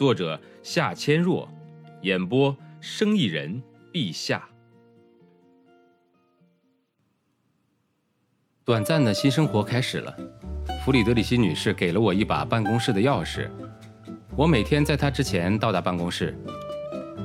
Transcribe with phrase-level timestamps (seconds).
[0.00, 1.46] 作者夏千若，
[2.00, 3.62] 演播生意人
[3.92, 4.48] 陛下。
[8.64, 10.16] 短暂的新生活开始了。
[10.82, 13.50] 弗里德里希女士给了我一把办公室的钥匙，
[14.34, 16.34] 我每天在她之前到达办公室。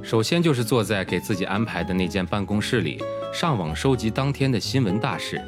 [0.00, 3.02] 首先就是坐在给自己安排的那间办公室里，
[3.32, 5.42] 上网收集当天的新闻大事，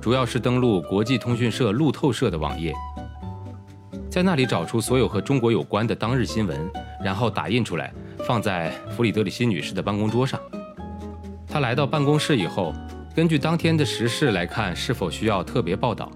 [0.00, 2.72] 主要是登录国际通讯社路透社的网页。
[4.14, 6.70] 在那里找出所有和中国有关的当日新闻，
[7.02, 7.92] 然后打印出来，
[8.24, 10.38] 放在弗里德里希女士的办公桌上。
[11.48, 12.72] 她来到办公室以后，
[13.12, 16.08] 根据当天的时事来看是否需要特别报道。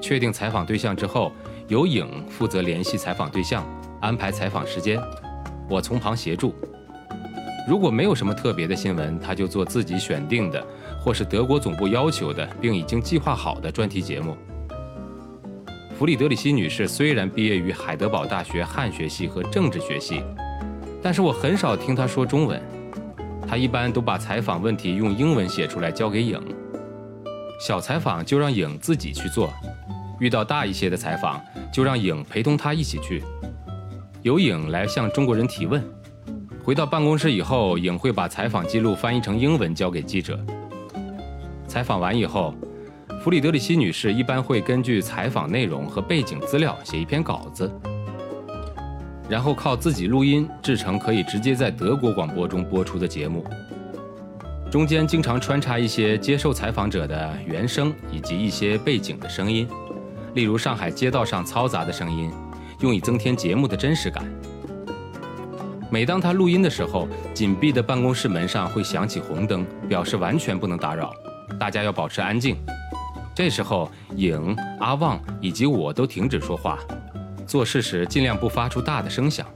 [0.00, 1.32] 确定采访对象之后，
[1.66, 3.66] 由影负责联系采访对象，
[4.00, 4.96] 安排采访时间，
[5.68, 6.54] 我从旁协助。
[7.68, 10.64] 如果没有什么特别的新闻，他就做自己选定的，
[11.00, 14.36] 或是德国总部要求的，并已经计划好的专题节目。
[15.98, 20.22] 弗里德里希女士虽然毕业于海德堡大学汉学系和政治学系，
[21.02, 22.60] 但是我很少听她说中文。
[23.48, 26.38] 她一般都把采访问题用英文写出来交给影，
[27.58, 29.50] 小采访就让影自己去做，
[30.20, 33.24] 遇到大一些的采访就让影陪同她一起去，
[34.20, 35.82] 由影来向中国人提问。
[36.62, 40.38] 回到办公室以后，影会把采访记录翻译成英文交给记者。
[41.66, 42.54] 采访完以后。
[43.26, 47.68] 弗里德里希女士一般会根据采访内容和背景资料写一篇稿子，
[49.28, 53.44] 然后靠自己录音制成可以直接在德国广播中播出的节目。
[54.70, 59.66] 中间经常穿插一些接受采访者的原声以及一些背景的声音，
[60.34, 62.30] 例如上海街道上嘈杂的声音，
[62.78, 64.24] 用以增添节目的真实感。
[65.90, 71.12] 每当他录音的时候，紧闭的办公室门上会响起红灯，表示完全不能打扰，
[71.58, 72.56] 大家要保持安静。
[73.36, 76.78] 这时候，影、阿旺以及我都停止说话，
[77.46, 79.46] 做事时尽量不发出大的声响。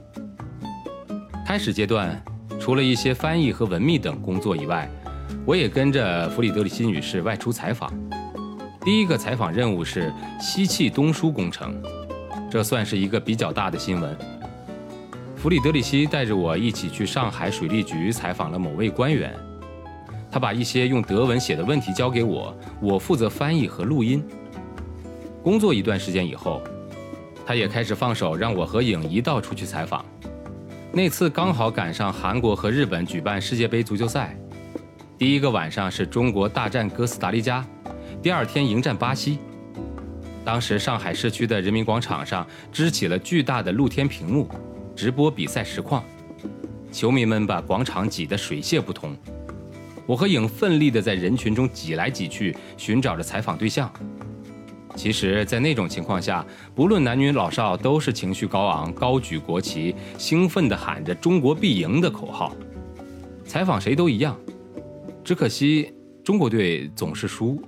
[1.47, 2.23] 开始阶段，
[2.59, 4.87] 除了一些翻译和文秘等工作以外，
[5.47, 7.91] 我也跟着弗里德里希女士外出采访。
[8.81, 11.75] 第一个采访任务是西气东输工程，
[12.51, 14.15] 这算是一个比较大的新闻。
[15.35, 19.33] 弗里德里希带着我一起去上海水利局采访了某位官员。
[20.31, 24.23] 他把一些用德文写的问题交给我，我负责翻译和录音。
[25.43, 26.61] 工作一段时间以后，
[27.45, 30.05] 他也开始放手让我和影一道出去采访。
[30.93, 34.37] 那次刚好赶上韩国和日本举办世界杯足球赛，
[35.17, 37.65] 第一个晚上是中国大战哥斯达黎加，
[38.21, 39.39] 第二天迎战巴西。
[40.45, 44.49] 当时上海市区的人民广场上支起了巨大的露天屏幕，
[44.95, 46.03] 直播比赛实况，
[46.91, 49.15] 球迷们把广场挤得水泄不通。
[50.05, 53.91] 我和影奋力地在人群中挤来挤去，寻找着采访对象。
[54.95, 56.45] 其实，在那种情况下，
[56.75, 62.53] 不论男女老少，都是情绪高昂，高举国旗，兴奋地喊着“中国必赢”的口号。
[63.45, 64.37] 采访谁都一样，
[65.23, 67.61] 只可惜中国队总是输。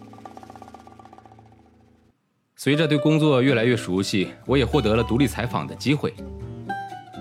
[2.57, 6.13] 随着对工作越来越熟悉，我也获得了独立采访的机会。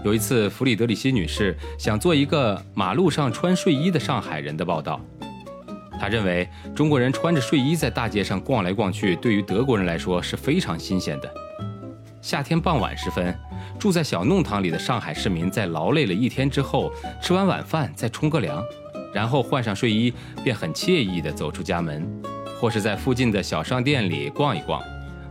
[0.05, 5.01] 有一次，弗里德里希女士想做一个马路上穿睡衣的上海人的报道。
[6.01, 11.33] 她认为中国人穿着睡衣在大街上逛来逛去，对于德国人来说是非常新鲜的。
[12.21, 13.33] 夏天傍晚时分，
[13.79, 18.61] 住在小弄堂里的上海市民在劳累了一天之后，吃完晚饭再冲个凉，
[19.15, 20.13] 然后换上睡衣，
[20.43, 22.05] 便很惬意地走出家门，
[22.59, 24.83] 或是在附近的小商店里逛一逛，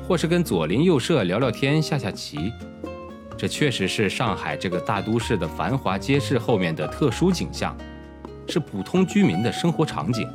[0.08, 2.54] 或是跟左邻右舍聊聊天、下下棋。
[3.42, 7.76] 这确实是上海这个大都市的繁华街市后面的特殊景象，
[8.48, 10.30] 是普通居民的生活场景。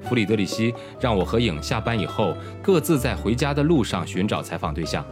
[0.00, 5.04] 弗里德里希让我和影下班以后各自在回家的路上寻找采访对象，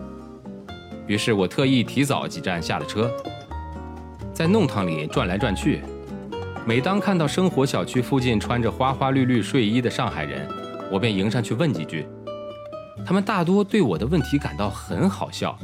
[1.07, 3.11] 于是我特意提早几站下了车，
[4.33, 5.83] 在弄堂里转来转去。
[6.65, 10.49] 每当看到生活小区附近穿着花花绿绿睡衣的上海人，
[10.91, 12.07] 我便迎上去问几句。
[13.05, 15.55] 他们大多对我的问题感到很好笑。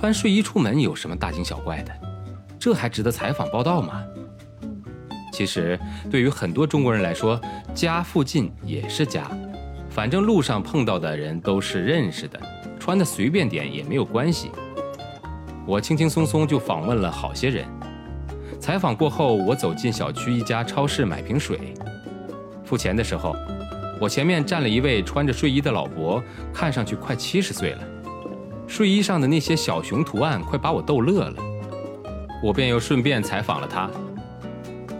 [0.00, 1.92] 穿睡衣出门有什么大惊小怪的？
[2.58, 4.02] 这还值得采访报道吗？
[5.30, 5.78] 其实，
[6.10, 7.38] 对于很多中国人来说，
[7.74, 9.30] 家附近也是家，
[9.90, 12.40] 反正路上碰到的人都是认识的，
[12.78, 14.50] 穿的随便点也没有关系。
[15.66, 17.66] 我轻轻松松就访问了好些人。
[18.58, 21.74] 采访过后，我走进小区一家超市买瓶水，
[22.64, 23.36] 付钱的时候，
[24.00, 26.22] 我前面站了一位穿着睡衣的老伯，
[26.54, 27.82] 看上去快七十岁了，
[28.70, 31.42] 睡衣上的那些小熊图案快把我逗乐了。
[32.40, 33.90] 我便又顺便采访了他。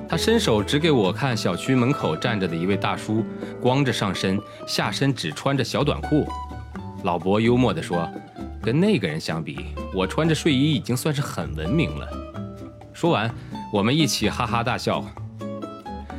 [0.08, 3.24] 他伸手指给我看小区门口站着的一位大叔，
[3.60, 6.26] 光着上身，下身只穿着小短裤。
[7.04, 8.10] 老伯幽默地说
[8.60, 12.08] ：“跟那个人相比，我穿着睡衣已经算是很文明了。”
[12.92, 13.32] 说完，
[13.72, 15.04] 我们一起哈哈大笑。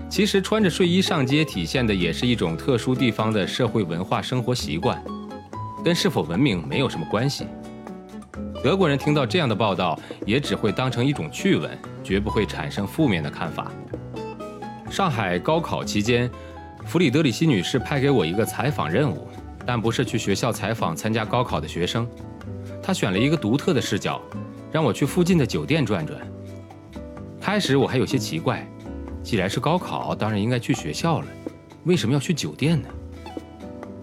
[0.09, 5.03] 其实穿着睡衣上街，体现的也是一种特殊地方的社会文化生活习惯，
[5.83, 7.47] 跟是否文明没有什么关系。
[8.63, 13.71] 德国人听到这样的报道，也只会当成一种趣闻，绝不会产生负面的看法。
[14.89, 16.29] 上海高考期间，
[16.85, 19.27] 弗里德里希女士派给我一个采访任务，
[19.65, 22.07] 但不是去学校采访参加高考的学生，
[22.83, 24.21] 她选了一个独特的视角，
[24.71, 26.19] 让我去附近的酒店转转。
[27.39, 28.67] 开始我还有些奇怪，
[29.23, 31.27] 既然是高考，当然应该去学校了，
[31.85, 32.87] 为什么要去酒店呢？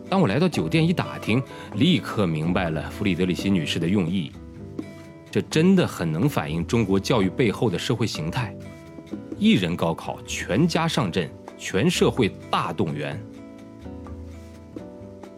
[0.09, 1.43] 当我来到酒店一打听，
[1.75, 4.33] 立刻明白了弗里德里希女士的用意。
[5.31, 8.57] 这真的很能反映中国教育背后的社会形态：
[9.39, 13.21] 一人高考，全家上阵，全社会大动员。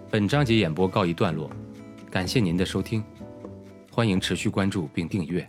[0.09, 1.51] 本章节演播告一段落，
[2.09, 3.03] 感谢您的收听，
[3.91, 5.49] 欢迎持续关注并订阅。